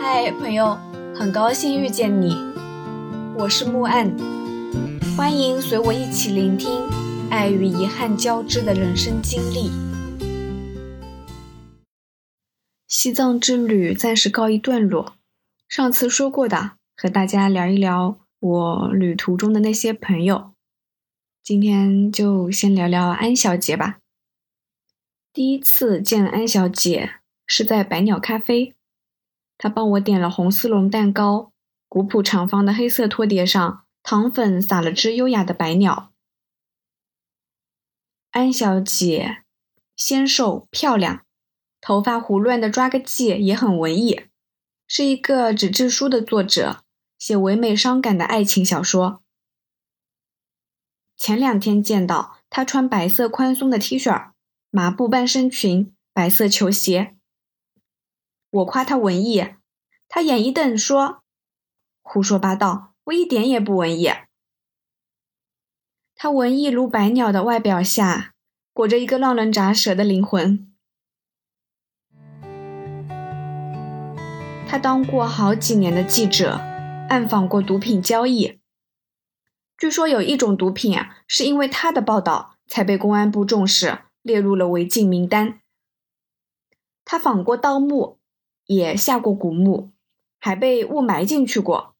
[0.00, 0.78] 嗨，朋友，
[1.12, 2.32] 很高兴遇见你，
[3.36, 4.16] 我是木岸，
[5.16, 6.70] 欢迎随我一起聆听
[7.28, 9.72] 爱与遗憾交织的人生经历。
[12.86, 15.16] 西藏之旅暂时告一段落，
[15.68, 20.52] 上次说过的，和大家聊一聊我旅途中的那些朋友。
[21.42, 23.98] 今天就先聊聊安小姐吧。
[25.32, 27.16] 第一次见安小姐
[27.48, 28.76] 是在百鸟咖啡。
[29.58, 31.52] 他帮我点了红丝绒蛋糕，
[31.88, 36.12] 古朴长方的黑色托碟上，糖粉撒了只优雅的白鸟。
[38.30, 39.42] 安小姐
[39.96, 41.26] 纤瘦漂亮，
[41.80, 44.22] 头发胡乱的抓个髻也很文艺，
[44.86, 46.84] 是一个纸质书的作者，
[47.18, 49.22] 写唯美伤感的爱情小说。
[51.16, 54.30] 前两天见到她穿白色宽松的 T 恤，
[54.70, 57.17] 麻布半身裙，白色球鞋。
[58.50, 59.46] 我夸他文艺，
[60.08, 61.22] 他眼一瞪说
[62.00, 64.10] ：“胡说八道，我一点也不文艺。”
[66.16, 68.32] 他文艺如百鸟的外表下，
[68.72, 70.72] 裹着一个让人咋舌的灵魂。
[74.66, 76.58] 他当过好几年的记者，
[77.10, 78.58] 暗访过毒品交易。
[79.76, 85.60] 据说有一种毒品啊，是因为他的报道才被公安部重视，列入了违禁名单。
[87.04, 88.17] 他访过盗墓。
[88.68, 89.92] 也下过古墓，
[90.38, 91.96] 还被雾霾进去过。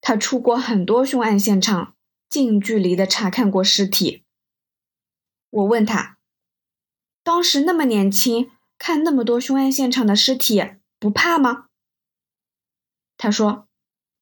[0.00, 1.96] 他出过很多凶案现场，
[2.28, 4.22] 近距离的查看过尸体。
[5.50, 6.18] 我问他，
[7.24, 10.62] 当时那么年轻，看那么多凶案现场的尸体，
[11.00, 11.66] 不怕吗？
[13.16, 13.66] 他说，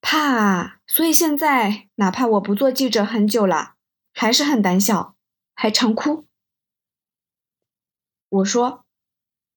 [0.01, 0.81] 怕啊。
[0.87, 3.75] 所以现在，哪怕我不做记者很久了，
[4.15, 5.15] 还是很胆小，
[5.55, 6.25] 还常哭。
[8.31, 8.87] 我说，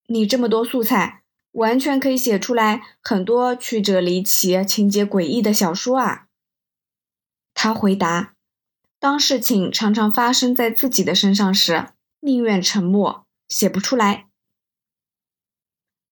[0.08, 1.24] 你这么多素材。
[1.52, 6.28] 完全可以写出来很多曲折离奇、情节诡异的小说啊！
[7.54, 8.36] 他回答
[9.00, 11.90] ：“当事情常常发生在自己的身上时，
[12.20, 14.28] 宁愿沉默，写不出来。”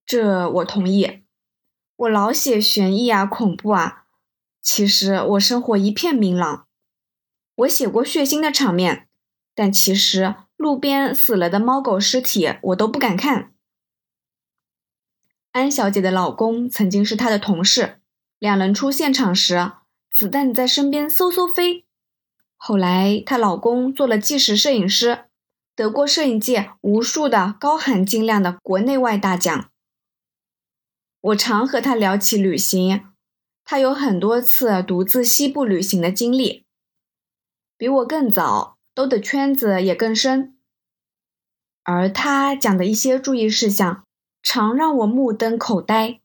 [0.06, 1.24] 这我同意。
[1.96, 4.06] 我老写悬疑啊、恐怖啊，
[4.62, 6.68] 其实我生活一片明朗。
[7.56, 9.08] 我写过血腥的场面，
[9.56, 13.54] 但其实路边死了的猫狗尸体我都不敢看。
[15.58, 18.00] 安小姐的老公曾经是她的同事，
[18.38, 19.72] 两人出现场时，
[20.14, 21.88] 子弹在身边嗖嗖飞。
[22.56, 25.26] 后来她老公做了纪实摄影师，
[25.76, 29.72] 得过摄影界无数的高含金量的国内外大奖。
[31.22, 33.08] 我常和他聊起旅行，
[33.64, 36.66] 他有很多次独自西部旅行的经历，
[37.76, 40.58] 比我更早，兜的圈子也更深。
[41.84, 44.07] 而他讲的一些注意事项。
[44.50, 46.22] 常让我目瞪口呆。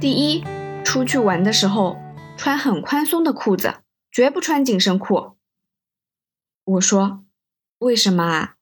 [0.00, 0.42] 第一，
[0.84, 1.96] 出去玩的时候
[2.36, 5.36] 穿很宽松的裤子，绝不穿紧身裤。
[6.64, 7.24] 我说
[7.78, 8.56] ：“为什么啊？”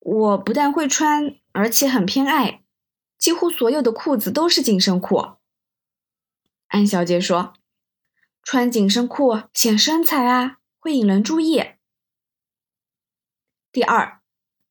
[0.00, 2.62] 我不但会穿，而且很偏爱，
[3.18, 5.32] 几乎所有的裤子都是紧身裤。
[6.68, 7.52] 安小姐说
[8.42, 11.62] ：“穿紧身裤显身材啊，会引人注意。”
[13.70, 14.17] 第二。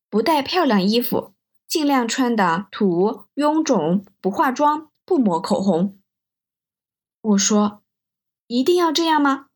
[0.09, 1.33] 不带漂亮衣服，
[1.67, 5.99] 尽量穿的土、臃肿，不化妆，不抹口红。
[7.21, 7.83] 我说
[8.47, 9.47] ：“一定要这样吗？”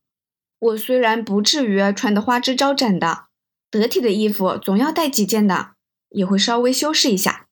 [0.59, 3.28] 我虽然不至于穿的花枝招展的，
[3.69, 5.75] 得体的衣服总要带几件的，
[6.09, 7.47] 也会稍微修饰一下。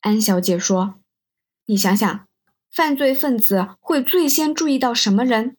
[0.00, 1.00] 安小姐说
[1.66, 2.28] ：“你想想，
[2.70, 5.56] 犯罪分子会最先注意到什么人？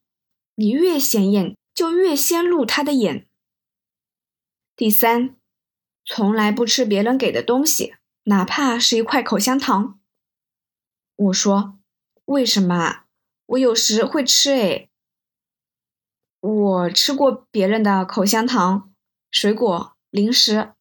[0.55, 3.27] 你越显眼，就越先入他的眼。”
[4.77, 5.38] 第三。
[6.11, 7.93] 从来不吃别人给的东西，
[8.23, 9.99] 哪怕是一块口香糖。
[11.15, 11.77] 我说
[12.25, 13.05] ：“为什么啊？
[13.45, 14.89] 我有时会吃诶。
[16.39, 18.91] 我吃过别人的口香糖、
[19.29, 20.73] 水果、零食。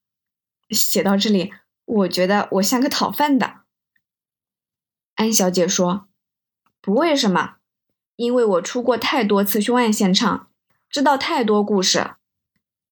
[0.71, 1.53] 写到这里，
[1.85, 3.61] 我觉得我像个讨饭的。
[5.17, 6.09] 安小姐说
[6.81, 7.57] ：“不为什么，
[8.17, 10.51] 因为我出过太多次凶案现场，
[10.89, 12.13] 知道太多故事。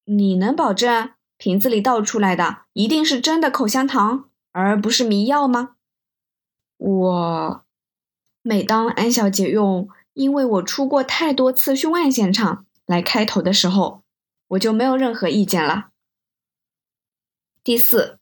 [0.04, 5.76] 你能保证？”瓶子里倒出来的一定是真的口香糖，而不是迷药吗？
[6.78, 7.64] 我
[8.42, 14.02] 每当安小姐用“因为我出过太多次凶案现场”来开头的时候，
[14.48, 15.88] 我就没有任何意见了。
[17.62, 18.18] 第四，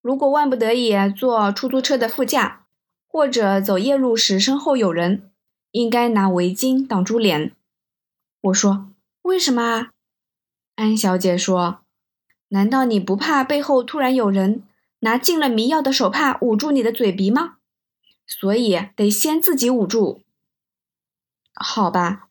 [0.00, 2.66] 如果万不得已坐出租车的副驾，
[3.06, 5.30] 或者走夜路时身后有人，
[5.72, 7.54] 应该拿围巾挡住脸。
[8.40, 8.92] 我说
[9.22, 9.90] ：“为什么啊？”
[10.76, 11.82] 安小姐说。
[12.50, 14.62] 难道你不怕背后突然有人
[15.00, 17.56] 拿进了迷药的手帕捂住你的嘴鼻吗？
[18.26, 20.22] 所以得先自己捂住。
[21.54, 22.28] 好吧，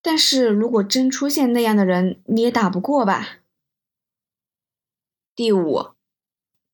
[0.00, 3.38] 但是如果真出现那样的人，你也打不过吧？
[5.34, 5.88] 第五，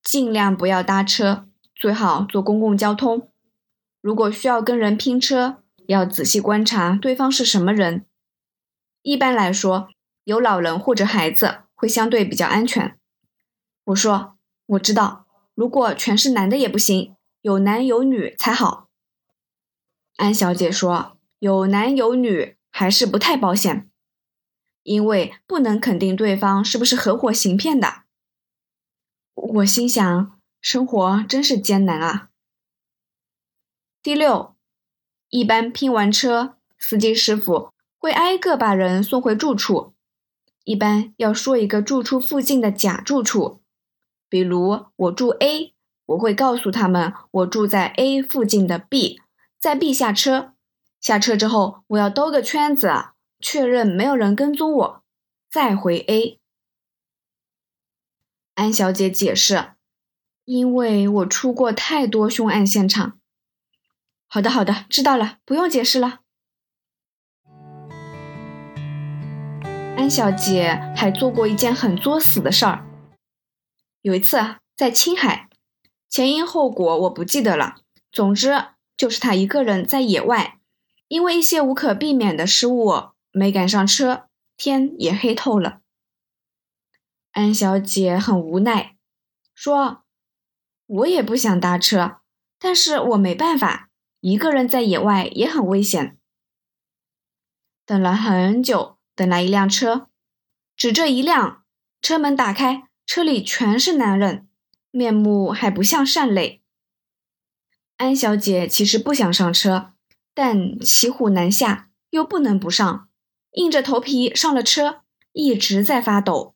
[0.02, 3.30] 尽量不要搭车，最好坐公共交通。
[4.00, 8.04] 如果需要跟人拼车，要仔细观察对方是什么人。
[9.02, 9.88] 一般来说，
[10.24, 12.98] 有老人或者孩子会相对比较安全。
[13.84, 14.36] 我说，
[14.66, 15.24] 我知道，
[15.54, 18.90] 如果全是男的也不行，有男有女才好。
[20.16, 21.16] 安小姐说。
[21.38, 23.90] 有男有女还是不太保险，
[24.82, 28.02] 因为不能肯定对方是不是合伙行骗的。
[29.32, 32.28] 我心想，生活真是艰难啊。
[34.02, 34.54] 第六，
[35.30, 39.89] 一般拼完车，司机师傅会挨个把人送回住处，
[40.70, 43.60] 一般要说一个住处附近的假住处，
[44.28, 45.74] 比如我住 A，
[46.06, 49.20] 我会告诉他们我住在 A 附近的 B，
[49.58, 50.52] 在 B 下车。
[51.00, 52.92] 下车之后，我要兜个圈子，
[53.40, 55.02] 确认没有人跟踪我，
[55.50, 56.38] 再回 A。
[58.54, 59.70] 安小姐解释
[60.46, 63.18] ：“因为我出过太多凶案现场。”
[64.30, 66.20] 好的，好的，知道了，不用解释了。
[70.00, 72.86] 安小姐还做过一件很作死的事儿。
[74.00, 75.50] 有一次在青海，
[76.08, 77.76] 前因后果我不记得了，
[78.10, 78.64] 总之
[78.96, 80.58] 就是她一个人在野外。
[81.08, 84.24] 因为一些无可避免的失误，没赶上车，
[84.56, 85.82] 天也黑透了。
[87.32, 88.96] 安小姐很无奈，
[89.54, 90.04] 说
[90.86, 92.20] ：“我也不想搭车，
[92.58, 96.16] 但是我没办法，一个人在野外也很危险。”
[97.84, 100.08] 等了很久，等来一辆车，
[100.74, 101.62] 只这一辆，
[102.00, 104.48] 车门打开，车里全是男人，
[104.90, 106.62] 面目还不像善类。
[107.98, 109.92] 安小姐其实不想上车。
[110.32, 113.10] 但骑虎难下，又不能不上，
[113.50, 115.02] 硬着头皮上了车，
[115.32, 116.54] 一直在发抖。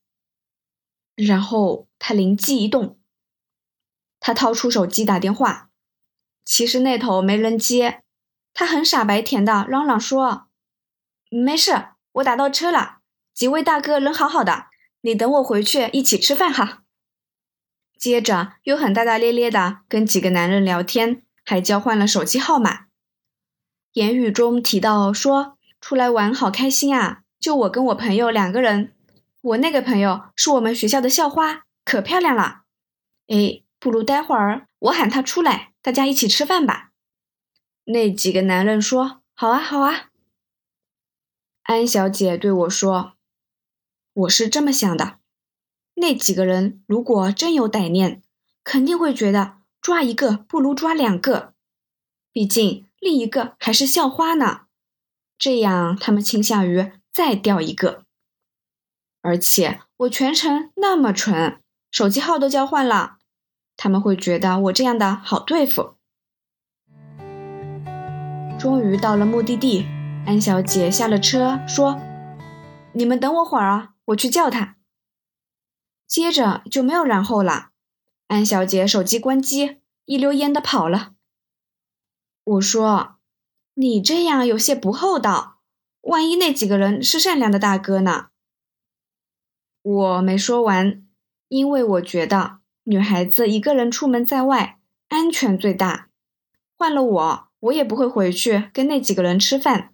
[1.15, 2.99] 然后他灵机一动，
[4.21, 5.69] 他掏出手机打电话，
[6.47, 8.03] 其实那头没人接，
[8.55, 10.49] 他很傻白甜的嚷嚷说
[11.29, 12.99] ：“没事，我打到车了，
[13.33, 14.67] 几位大哥人好好的，
[15.03, 16.83] 你等我回去一起吃饭哈。”
[17.99, 22.87] 接着又很大大咧咧的跟几个男人聊天，还交换了手机号码。
[23.93, 28.93] 言语中提到说出来玩好开心啊，就我跟我朋友两个人，
[29.41, 32.63] 我那个朋友是我们学校的校花，可漂亮了。
[33.29, 36.91] 哎，不如待会儿我喊她出来，大家一起吃饭吧。
[37.85, 40.11] 那几个男人说好啊好啊。
[41.65, 43.15] 安小姐对我说，
[44.13, 45.19] 我是这么想的，
[45.95, 48.23] 那几个人如果真有歹念，
[48.63, 51.55] 肯定会觉得抓一个不如抓两个，
[52.33, 52.87] 毕竟。
[53.01, 54.63] 另一个还是校花呢，
[55.37, 58.05] 这样他们倾向于再掉一个。
[59.21, 63.19] 而且我全程那么蠢，手机号都交换了，
[63.77, 65.97] 他们会觉得我这样的好对付。
[68.59, 69.87] 终于到了目的地，
[70.27, 72.01] 安小姐下了车说
[72.95, 74.77] ：“你们等我会儿啊，我去叫他。”
[76.09, 77.71] 接着就没有然后了，
[78.29, 81.13] 安小姐手机关机，一溜烟的跑了。
[82.43, 83.17] 我说
[83.75, 85.59] ：“你这样有些不厚道，
[86.01, 88.29] 万一那几个人是善良的大哥呢？”
[89.83, 91.05] 我没说完，
[91.49, 96.09] 因为我觉得女孩子一个人出门在外，安全最大。
[96.77, 99.94] 换了我，我也不会回去跟那几个人吃饭。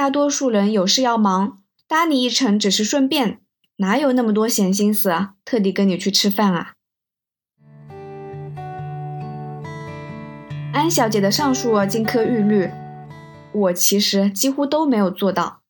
[0.00, 3.42] 大多数人有事要忙，搭你一程只是顺便，
[3.76, 5.34] 哪有那么多闲心思啊？
[5.44, 6.72] 特地跟你去吃饭啊？
[10.72, 12.70] 安小姐的上述金科玉律，
[13.52, 15.60] 我其实几乎都没有做到，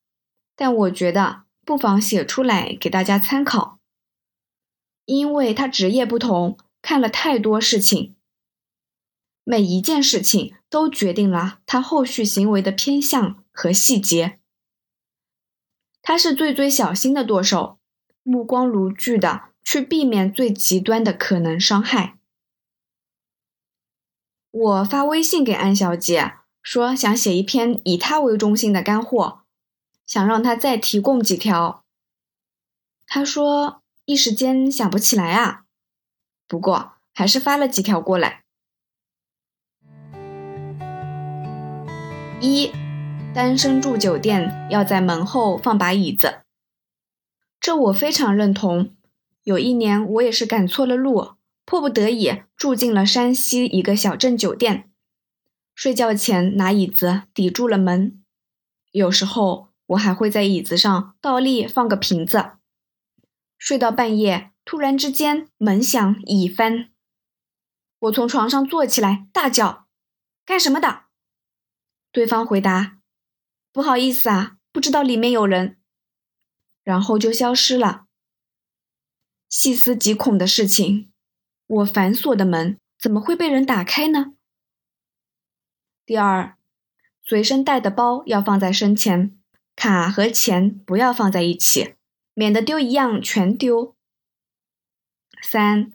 [0.54, 3.80] 但我觉得不妨写出来给大家参考，
[5.06, 8.14] 因为她职业不同，看了太多事情，
[9.42, 14.38] 每一件事情都决定了他后续行为的偏向和细节。
[16.00, 17.78] 他是最最小心的剁手，
[18.22, 22.16] 目光如炬的去避免最极端的可能伤害。
[24.50, 29.42] 我发微信给安小姐，说想写一篇以她为中心的干货，
[30.06, 31.84] 想让她再提供几条。
[33.06, 35.64] 她说一时间想不起来啊，
[36.48, 38.44] 不过还是发了几条过来。
[42.40, 42.72] 一，
[43.34, 46.40] 单身住酒店要在门后放把椅子，
[47.60, 48.96] 这我非常认同。
[49.42, 51.34] 有一年我也是赶错了路。
[51.66, 54.90] 迫不得已住进了山西一个小镇酒店。
[55.72, 58.24] 睡觉前拿椅子抵住了门，
[58.90, 62.54] 有时候我还会在椅子上倒立放个瓶子。
[63.56, 66.88] 睡到半夜，突然之间门响已翻，
[68.00, 69.86] 我从床上坐起来，大叫
[70.44, 71.04] ：“干什么的？”
[72.12, 72.98] 对方回答
[73.72, 75.78] ：“不好意思啊，不知道里面有人。”
[76.82, 78.06] 然后就消失了。
[79.48, 81.12] 细思极恐的事情，
[81.66, 84.34] 我反锁的门怎么会被人打开呢？
[86.04, 86.56] 第二，
[87.22, 89.38] 随身带的包要放在身前，
[89.76, 91.94] 卡和钱不要放在一起，
[92.34, 93.94] 免得丢一样全丢。
[95.42, 95.92] 三，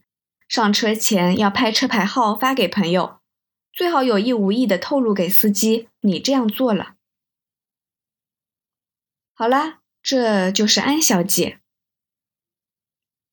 [0.48, 3.20] 上车前要拍车牌号发给朋友，
[3.74, 6.96] 最好有意无意的透露给司机你这样做了。
[9.34, 11.60] 好啦，这就是安小姐。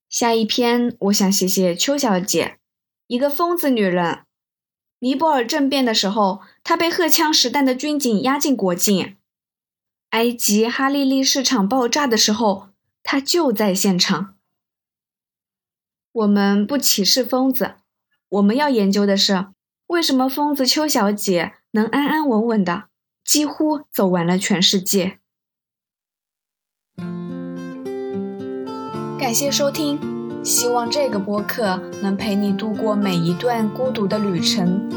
[0.08, 2.58] 下一篇，我想写写邱小姐，
[3.06, 4.24] 一个疯子女人。
[4.98, 9.16] 尼泊尔政变的时候，她被荷枪实弹的军警押进国境。
[10.10, 12.68] 埃及哈利利市场爆炸的时候，
[13.02, 14.36] 她就在现场。
[16.12, 17.76] 我们不歧视疯子，
[18.28, 19.46] 我们要研究的是，
[19.86, 22.84] 为什么疯子邱小姐能安安稳稳的，
[23.24, 25.18] 几乎走完了全世界。
[29.18, 29.98] 感谢收听。
[30.44, 34.88] 希望这个播客能陪你度过每一段孤独的旅程，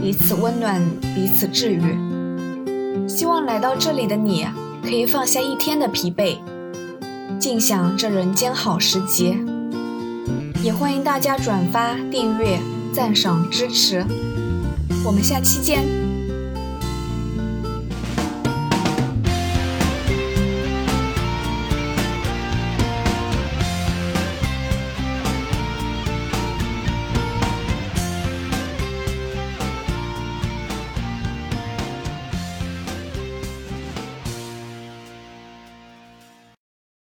[0.00, 0.82] 彼此温暖，
[1.14, 3.06] 彼此治愈。
[3.06, 4.46] 希望来到这里的你
[4.82, 6.38] 可以放下一天的疲惫，
[7.38, 9.38] 尽享这人间好时节。
[10.64, 12.58] 也欢迎大家转发、订阅、
[12.94, 14.02] 赞赏、支持。
[15.04, 16.07] 我们下期见。